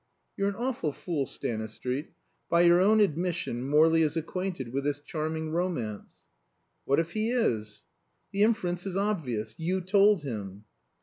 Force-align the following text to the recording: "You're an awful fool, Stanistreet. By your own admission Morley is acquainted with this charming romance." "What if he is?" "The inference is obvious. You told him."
"You're 0.35 0.49
an 0.49 0.55
awful 0.55 0.93
fool, 0.93 1.27
Stanistreet. 1.27 2.13
By 2.49 2.61
your 2.61 2.81
own 2.81 2.99
admission 2.99 3.61
Morley 3.61 4.01
is 4.01 4.17
acquainted 4.17 4.73
with 4.73 4.83
this 4.83 4.99
charming 4.99 5.51
romance." 5.51 6.25
"What 6.85 6.99
if 6.99 7.11
he 7.11 7.29
is?" 7.29 7.83
"The 8.31 8.41
inference 8.41 8.87
is 8.87 8.97
obvious. 8.97 9.53
You 9.59 9.79
told 9.79 10.23
him." 10.23 10.63